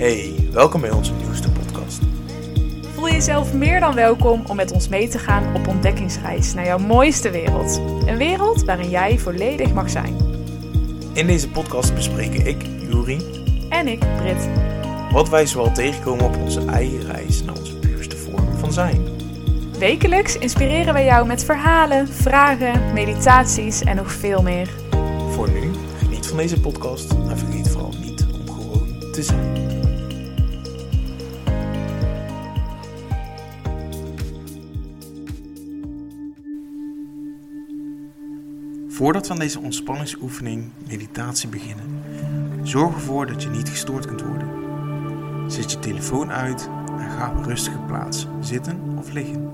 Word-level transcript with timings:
Hey, 0.00 0.34
welkom 0.52 0.80
bij 0.80 0.90
onze 0.90 1.12
nieuwste 1.14 1.50
podcast. 1.50 1.98
Voel 2.94 3.08
jezelf 3.08 3.52
meer 3.54 3.80
dan 3.80 3.94
welkom 3.94 4.42
om 4.46 4.56
met 4.56 4.72
ons 4.72 4.88
mee 4.88 5.08
te 5.08 5.18
gaan 5.18 5.54
op 5.54 5.66
ontdekkingsreis 5.66 6.54
naar 6.54 6.64
jouw 6.64 6.78
mooiste 6.78 7.30
wereld. 7.30 7.80
Een 8.06 8.16
wereld 8.16 8.64
waarin 8.64 8.90
jij 8.90 9.18
volledig 9.18 9.72
mag 9.72 9.90
zijn. 9.90 10.16
In 11.12 11.26
deze 11.26 11.48
podcast 11.48 11.94
bespreken 11.94 12.46
ik, 12.46 12.62
Juri, 12.62 13.18
En 13.68 13.88
ik, 13.88 13.98
Brit. 14.16 14.48
wat 15.12 15.28
wij 15.28 15.46
zoal 15.46 15.72
tegenkomen 15.72 16.24
op 16.24 16.36
onze 16.36 16.64
eigen 16.64 17.12
reis 17.12 17.42
naar 17.42 17.58
onze 17.58 17.76
puurste 17.76 18.16
vorm 18.16 18.58
van 18.58 18.72
zijn. 18.72 19.04
Wekelijks 19.78 20.36
inspireren 20.38 20.92
wij 20.92 21.04
jou 21.04 21.26
met 21.26 21.44
verhalen, 21.44 22.08
vragen, 22.08 22.92
meditaties 22.92 23.82
en 23.82 23.96
nog 23.96 24.12
veel 24.12 24.42
meer. 24.42 24.68
Voor 25.30 25.50
nu, 25.50 25.70
geniet 25.98 26.26
van 26.26 26.36
deze 26.36 26.60
podcast 26.60 27.10
en 27.10 27.38
vergeet 27.38 27.68
vooral 27.68 27.94
niet 28.00 28.26
om 28.32 28.54
gewoon 28.54 29.12
te 29.12 29.22
zijn. 29.22 29.60
Voordat 39.00 39.26
we 39.26 39.32
aan 39.32 39.38
deze 39.38 39.60
ontspanningsoefening 39.60 40.70
meditatie 40.88 41.48
beginnen, 41.48 42.02
zorg 42.62 42.94
ervoor 42.94 43.26
dat 43.26 43.42
je 43.42 43.48
niet 43.48 43.68
gestoord 43.68 44.06
kunt 44.06 44.22
worden. 44.22 44.48
Zet 45.50 45.70
je 45.70 45.78
telefoon 45.78 46.30
uit 46.30 46.68
en 46.98 47.10
ga 47.10 47.30
op 47.30 47.36
een 47.36 47.44
rustige 47.44 47.78
plaats 47.78 48.26
zitten 48.40 48.98
of 48.98 49.12
liggen. 49.12 49.50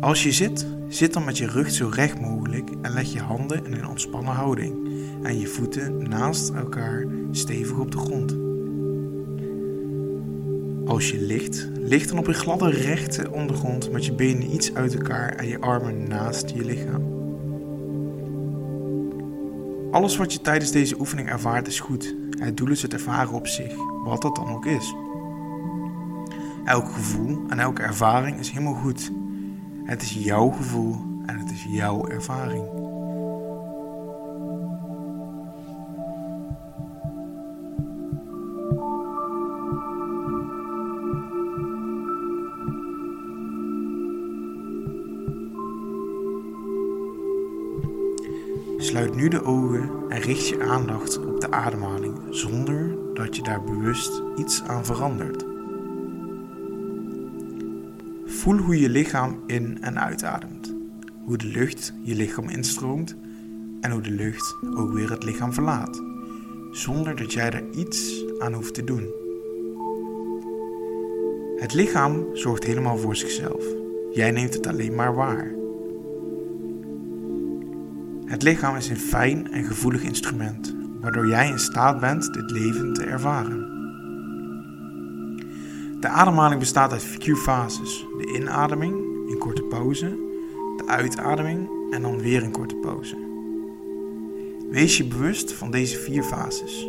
Als 0.00 0.22
je 0.22 0.32
zit, 0.32 0.66
zit 0.88 1.12
dan 1.12 1.24
met 1.24 1.38
je 1.38 1.46
rug 1.46 1.70
zo 1.70 1.90
recht 1.94 2.20
mogelijk 2.20 2.70
en 2.82 2.92
leg 2.92 3.12
je 3.12 3.20
handen 3.20 3.64
in 3.64 3.72
een 3.72 3.88
ontspannen 3.88 4.34
houding 4.34 4.88
en 5.22 5.38
je 5.38 5.46
voeten 5.46 6.08
naast 6.08 6.50
elkaar 6.50 7.06
stevig 7.30 7.78
op 7.78 7.90
de 7.90 7.98
grond. 7.98 8.49
Als 10.90 11.10
je 11.10 11.20
ligt, 11.20 11.68
lig 11.74 12.06
dan 12.06 12.18
op 12.18 12.26
een 12.26 12.34
gladde 12.34 12.70
rechte 12.70 13.30
ondergrond 13.30 13.92
met 13.92 14.04
je 14.04 14.12
benen 14.12 14.54
iets 14.54 14.74
uit 14.74 14.94
elkaar 14.94 15.34
en 15.34 15.46
je 15.46 15.60
armen 15.60 16.08
naast 16.08 16.50
je 16.50 16.64
lichaam. 16.64 17.02
Alles 19.90 20.16
wat 20.16 20.32
je 20.32 20.40
tijdens 20.40 20.70
deze 20.70 20.98
oefening 20.98 21.28
ervaart 21.28 21.66
is 21.66 21.80
goed. 21.80 22.14
Het 22.38 22.56
doel 22.56 22.68
is 22.68 22.82
het 22.82 22.92
ervaren 22.92 23.32
op 23.32 23.46
zich, 23.46 23.72
wat 24.04 24.22
dat 24.22 24.36
dan 24.36 24.48
ook 24.48 24.66
is. 24.66 24.94
Elk 26.64 26.92
gevoel 26.92 27.38
en 27.48 27.58
elke 27.58 27.82
ervaring 27.82 28.38
is 28.38 28.50
helemaal 28.50 28.80
goed. 28.82 29.10
Het 29.84 30.02
is 30.02 30.12
jouw 30.12 30.48
gevoel 30.48 30.96
en 31.26 31.38
het 31.38 31.50
is 31.50 31.66
jouw 31.68 32.08
ervaring. 32.08 32.79
Sluit 48.80 49.14
nu 49.14 49.28
de 49.28 49.42
ogen 49.42 49.90
en 50.08 50.20
richt 50.20 50.48
je 50.48 50.62
aandacht 50.62 51.26
op 51.26 51.40
de 51.40 51.50
ademhaling 51.50 52.18
zonder 52.30 52.96
dat 53.14 53.36
je 53.36 53.42
daar 53.42 53.64
bewust 53.64 54.22
iets 54.36 54.62
aan 54.62 54.84
verandert. 54.84 55.44
Voel 58.24 58.56
hoe 58.56 58.80
je 58.80 58.88
lichaam 58.88 59.42
in- 59.46 59.82
en 59.82 60.00
uitademt, 60.00 60.74
hoe 61.24 61.36
de 61.36 61.46
lucht 61.46 61.92
je 62.02 62.14
lichaam 62.14 62.48
instroomt 62.48 63.16
en 63.80 63.90
hoe 63.90 64.02
de 64.02 64.10
lucht 64.10 64.56
ook 64.76 64.92
weer 64.92 65.10
het 65.10 65.24
lichaam 65.24 65.52
verlaat, 65.52 66.02
zonder 66.70 67.16
dat 67.16 67.32
jij 67.32 67.50
er 67.50 67.70
iets 67.70 68.24
aan 68.38 68.52
hoeft 68.52 68.74
te 68.74 68.84
doen. 68.84 69.08
Het 71.56 71.74
lichaam 71.74 72.26
zorgt 72.32 72.64
helemaal 72.64 72.96
voor 72.96 73.16
zichzelf. 73.16 73.64
Jij 74.12 74.30
neemt 74.30 74.54
het 74.54 74.66
alleen 74.66 74.94
maar 74.94 75.14
waar. 75.14 75.59
Het 78.30 78.42
lichaam 78.42 78.76
is 78.76 78.88
een 78.88 78.98
fijn 78.98 79.52
en 79.52 79.64
gevoelig 79.64 80.02
instrument, 80.02 80.74
waardoor 81.00 81.26
jij 81.26 81.48
in 81.48 81.58
staat 81.58 82.00
bent 82.00 82.34
dit 82.34 82.50
leven 82.50 82.92
te 82.92 83.04
ervaren. 83.04 83.58
De 86.00 86.08
ademhaling 86.08 86.60
bestaat 86.60 86.92
uit 86.92 87.02
vier 87.02 87.36
fases: 87.36 88.06
de 88.18 88.26
inademing, 88.34 88.94
een 89.30 89.38
korte 89.38 89.62
pauze, 89.62 90.08
de 90.76 90.84
uitademing 90.86 91.68
en 91.90 92.02
dan 92.02 92.18
weer 92.18 92.42
een 92.42 92.50
korte 92.50 92.74
pauze. 92.74 93.16
Wees 94.70 94.96
je 94.96 95.06
bewust 95.06 95.52
van 95.52 95.70
deze 95.70 95.98
vier 95.98 96.22
fases. 96.22 96.88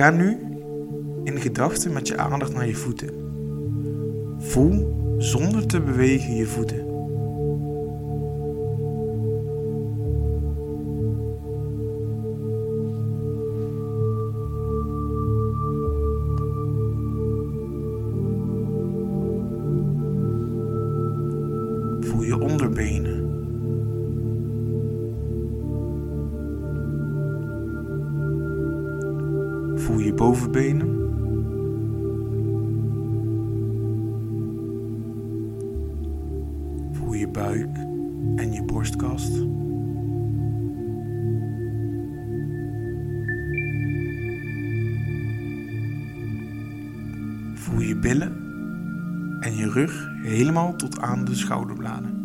Ga 0.00 0.10
nu 0.10 0.38
in 1.24 1.40
gedachten 1.40 1.92
met 1.92 2.08
je 2.08 2.16
aandacht 2.16 2.52
naar 2.52 2.66
je 2.66 2.74
voeten. 2.74 3.08
Voel 4.38 4.96
zonder 5.18 5.66
te 5.66 5.80
bewegen 5.80 6.34
je 6.34 6.46
voeten. 6.46 6.89
Buik 37.40 37.76
en 38.36 38.52
je 38.52 38.62
borstkast. 38.62 39.32
Voel 47.54 47.80
je 47.80 47.96
billen 48.00 48.32
en 49.40 49.56
je 49.56 49.70
rug 49.70 50.10
helemaal 50.22 50.76
tot 50.76 51.00
aan 51.00 51.24
de 51.24 51.34
schouderbladen. 51.34 52.19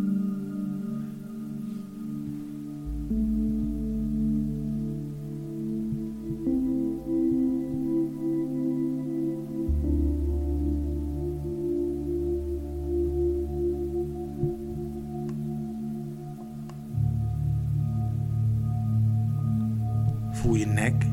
Voel 20.46 20.56
je 20.56 20.66
nek 20.66 21.06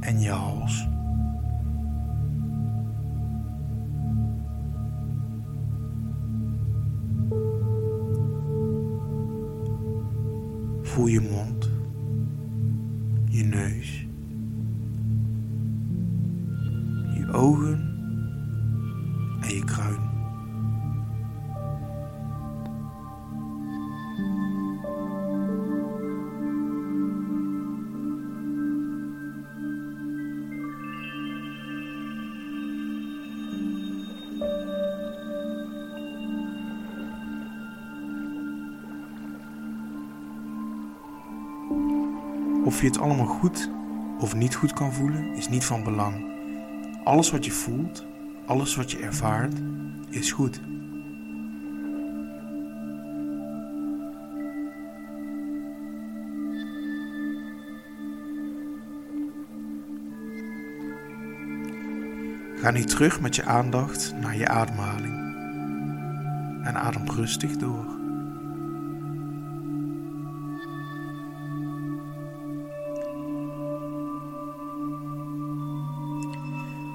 en 0.00 0.20
je 0.20 0.30
hals. 0.30 0.88
Voel 10.82 11.06
je 11.06 11.20
mond, 11.20 11.70
je 13.30 13.44
neus, 13.44 14.06
je 17.14 17.32
ogen 17.32 17.80
en 19.40 19.54
je 19.54 19.64
kruin. 19.64 20.11
Of 42.64 42.80
je 42.80 42.86
het 42.86 42.98
allemaal 42.98 43.26
goed 43.26 43.70
of 44.18 44.34
niet 44.34 44.54
goed 44.54 44.72
kan 44.72 44.92
voelen, 44.92 45.34
is 45.34 45.48
niet 45.48 45.64
van 45.64 45.82
belang. 45.82 46.30
Alles 47.04 47.30
wat 47.30 47.44
je 47.44 47.50
voelt, 47.50 48.06
alles 48.46 48.76
wat 48.76 48.90
je 48.90 48.98
ervaart, 48.98 49.54
is 50.10 50.32
goed. 50.32 50.60
Ga 62.56 62.70
nu 62.70 62.84
terug 62.84 63.20
met 63.20 63.36
je 63.36 63.44
aandacht 63.44 64.14
naar 64.20 64.36
je 64.36 64.48
ademhaling 64.48 65.14
en 66.64 66.76
adem 66.76 67.10
rustig 67.10 67.56
door. 67.56 68.01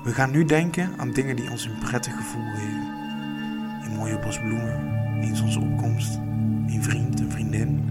We 0.07 0.13
gaan 0.13 0.31
nu 0.31 0.45
denken 0.45 0.89
aan 0.97 1.11
dingen 1.11 1.35
die 1.35 1.51
ons 1.51 1.65
een 1.65 1.77
prettig 1.77 2.15
gevoel 2.15 2.43
geven. 2.55 2.87
Een 3.83 3.95
mooie 3.95 4.19
bos 4.19 4.39
bloemen, 4.39 4.75
een 5.21 5.35
zonsopkomst, 5.35 6.15
een 6.67 6.83
vriend, 6.83 7.19
een 7.19 7.31
vriendin, 7.31 7.83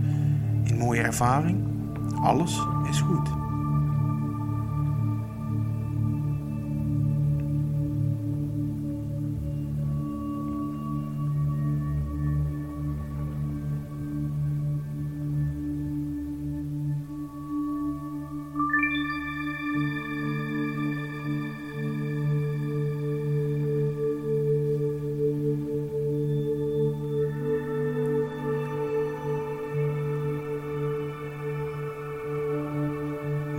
een 0.65 0.77
mooie 0.77 1.03
ervaring. 1.03 1.65
Alles 2.23 2.61
is 2.91 3.01
goed. 3.01 3.46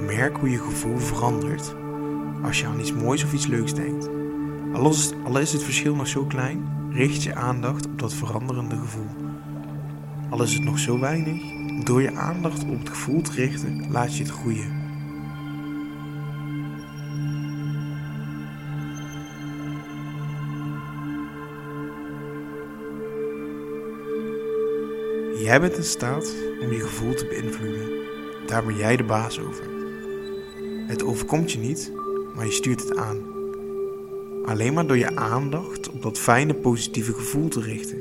Merk 0.06 0.38
hoe 0.38 0.50
je 0.50 0.60
gevoel 0.60 0.98
verandert 0.98 1.76
als 2.44 2.60
je 2.60 2.66
aan 2.66 2.80
iets 2.80 2.94
moois 2.94 3.24
of 3.24 3.34
iets 3.34 3.48
leuks 3.48 3.74
denkt. 3.74 4.10
Al 4.74 4.90
is, 4.90 5.14
al 5.24 5.40
is 5.40 5.54
het 5.54 5.64
verschil 5.64 5.96
nog 5.96 6.08
zo 6.08 6.26
klein, 6.26 6.90
richt 6.92 7.24
je 7.24 7.36
aandacht 7.36 7.86
op 7.86 8.00
dat 8.00 8.14
veranderende 8.14 8.78
gevoel. 8.78 9.08
Al 10.30 10.44
is 10.44 10.54
het 10.54 10.64
nog 10.64 10.80
zo 10.80 11.00
weinig, 11.00 11.42
door 11.84 12.02
je 12.02 12.16
aandacht 12.16 12.64
op 12.64 12.80
het 12.80 12.90
gevoel 12.90 13.22
te 13.22 13.32
richten, 13.32 13.92
laat 13.92 14.18
je 14.18 14.24
het 14.24 14.32
groeien. 14.32 14.86
Jij 25.40 25.62
bent 25.62 25.78
in 25.78 25.84
staat 25.84 26.36
om 26.62 26.72
je 26.72 26.80
gevoel 26.80 27.14
te 27.14 27.26
beïnvloeden. 27.26 27.90
Daar 28.46 28.66
ben 28.66 28.76
jij 28.76 28.98
de 28.98 29.04
baas 29.04 29.40
over. 29.40 29.77
Het 30.88 31.04
overkomt 31.04 31.52
je 31.52 31.60
niet, 31.60 31.92
maar 32.36 32.46
je 32.46 32.52
stuurt 32.52 32.80
het 32.80 32.98
aan. 32.98 33.18
Alleen 34.46 34.74
maar 34.74 34.88
door 34.88 34.98
je 34.98 35.16
aandacht 35.16 35.90
op 35.90 36.02
dat 36.02 36.20
fijne 36.20 36.54
positieve 36.54 37.14
gevoel 37.14 37.48
te 37.48 37.62
richten. 37.62 37.98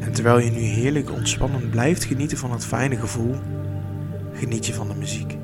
En 0.00 0.12
terwijl 0.12 0.38
je 0.38 0.50
nu 0.50 0.60
heerlijk 0.60 1.10
ontspannen 1.10 1.70
blijft 1.70 2.04
genieten 2.04 2.38
van 2.38 2.52
het 2.52 2.64
fijne 2.64 2.96
gevoel, 2.96 3.34
geniet 4.32 4.66
je 4.66 4.74
van 4.74 4.88
de 4.88 4.94
muziek. 4.94 5.41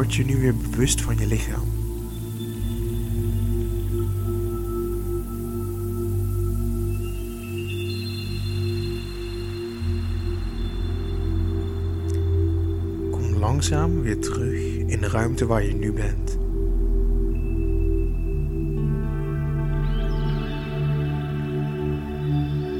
Word 0.00 0.14
je 0.14 0.24
nu 0.24 0.36
weer 0.36 0.56
bewust 0.56 1.00
van 1.00 1.18
je 1.18 1.26
lichaam. 1.26 1.68
Kom 13.10 13.34
langzaam 13.38 14.02
weer 14.02 14.18
terug 14.18 14.76
in 14.76 15.00
de 15.00 15.08
ruimte 15.08 15.46
waar 15.46 15.64
je 15.64 15.74
nu 15.74 15.92
bent. 15.92 16.38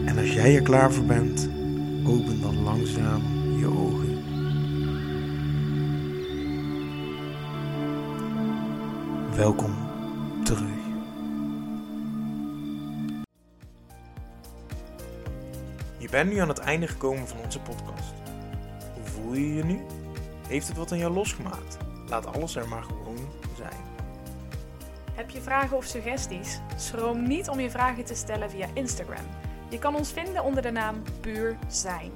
En 0.07 0.19
als 0.19 0.33
jij 0.33 0.57
er 0.57 0.63
klaar 0.63 0.93
voor 0.93 1.05
bent, 1.05 1.51
open 2.05 2.41
dan 2.41 2.63
langzaam 2.63 3.23
je 3.59 3.67
ogen. 3.67 4.10
Welkom 9.41 9.75
terug. 10.45 10.69
Je 15.99 16.09
bent 16.11 16.31
nu 16.31 16.39
aan 16.39 16.49
het 16.49 16.59
einde 16.59 16.87
gekomen 16.87 17.29
van 17.29 17.39
onze 17.45 17.61
podcast. 17.61 18.13
Hoe 18.95 19.05
voel 19.05 19.35
je 19.35 19.55
je 19.55 19.65
nu? 19.65 19.81
Heeft 20.49 20.69
het 20.69 20.77
wat 20.77 20.93
aan 20.93 20.99
jou 20.99 21.13
losgemaakt? 21.13 21.77
Laat 22.09 22.27
alles 22.27 22.57
er 22.57 22.69
maar 22.69 22.83
gewoon 22.83 23.19
zijn. 23.57 23.77
Heb 25.13 25.31
je 25.31 25.41
vragen 25.41 25.77
of 25.77 25.85
suggesties? 25.85 26.61
Schroom 26.77 27.27
niet 27.29 27.49
om 27.49 27.61
je 27.61 27.71
vragen 27.71 28.05
te 28.05 28.15
stellen 28.15 28.51
via 28.51 28.67
Instagram. 28.75 29.25
Je 29.69 29.79
kan 29.79 29.95
ons 29.95 30.13
vinden 30.13 30.45
onder 30.45 30.63
de 30.63 30.71
naam 30.71 31.03
Puur 31.21 31.59
Zijn. 31.69 32.11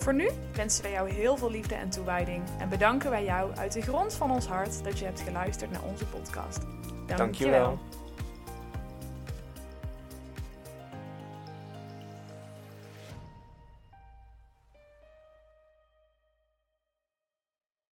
Voor 0.00 0.14
nu 0.14 0.28
wensen 0.52 0.82
wij 0.82 0.92
jou 0.92 1.10
heel 1.10 1.36
veel 1.36 1.50
liefde 1.50 1.74
en 1.74 1.90
toewijding 1.90 2.42
en 2.58 2.68
bedanken 2.68 3.10
wij 3.10 3.24
jou 3.24 3.56
uit 3.56 3.72
de 3.72 3.80
grond 3.80 4.14
van 4.14 4.30
ons 4.30 4.46
hart 4.46 4.84
dat 4.84 4.98
je 4.98 5.04
hebt 5.04 5.20
geluisterd 5.20 5.70
naar 5.70 5.82
onze 5.82 6.04
podcast. 6.04 6.60
Dank 7.06 7.34
je 7.34 7.50
wel. 7.50 7.68
Dankjewel. 7.68 7.78